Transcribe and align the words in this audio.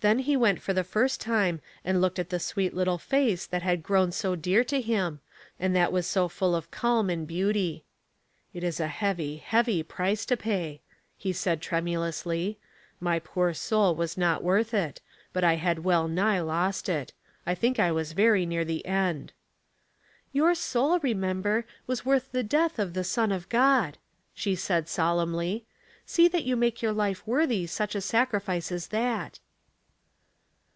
Then 0.00 0.18
he 0.18 0.36
went 0.36 0.60
for 0.60 0.74
the 0.74 0.84
first 0.84 1.18
time 1.18 1.62
and 1.82 1.98
looked 1.98 2.18
at 2.18 2.28
the 2.28 2.38
sweet 2.38 2.74
little 2.74 2.98
face 2.98 3.46
that 3.46 3.62
had 3.62 3.82
grown 3.82 4.12
so 4.12 4.36
dear 4.36 4.62
to 4.64 4.78
him, 4.82 5.20
and 5.58 5.74
that 5.74 5.92
was 5.92 6.06
so 6.06 6.28
full 6.28 6.54
of 6.54 6.70
calm 6.70 7.08
and 7.08 7.26
beauty." 7.26 7.86
It 8.52 8.62
is 8.62 8.78
a 8.80 8.86
heavy, 8.88 9.38
heavy 9.38 9.82
price 9.82 10.26
to 10.26 10.36
pay," 10.36 10.82
he 11.16 11.32
said, 11.32 11.62
tremulously. 11.62 12.58
*' 12.78 13.00
My 13.08 13.18
poor 13.18 13.54
soul 13.54 13.94
was 13.94 14.18
not 14.18 14.42
worth 14.42 14.74
it, 14.74 15.00
but 15.32 15.42
I 15.42 15.54
had 15.54 15.84
well 15.84 16.06
nigh 16.06 16.40
lost 16.42 16.90
it. 16.90 17.14
I 17.46 17.54
think 17.54 17.78
I 17.78 17.90
was 17.90 18.12
very 18.12 18.44
near 18.44 18.62
the 18.66 18.84
end."" 18.84 19.32
Your 20.34 20.54
soul, 20.54 20.98
remember, 20.98 21.64
was 21.86 22.04
worth 22.04 22.30
the 22.30 22.42
death 22.42 22.78
of 22.78 22.92
the 22.92 23.04
Son 23.04 23.32
of 23.32 23.48
God," 23.48 23.96
she 24.34 24.54
said, 24.54 24.86
solemnly." 24.86 25.64
See 26.04 26.28
that 26.28 26.44
you 26.44 26.56
make 26.56 26.82
your 26.82 26.92
life 26.92 27.26
worthy 27.26 27.66
such 27.66 27.94
a 27.94 28.02
sacrifice 28.02 28.70
as 28.70 28.88
that." 28.88 29.38